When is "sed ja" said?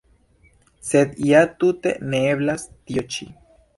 0.87-1.43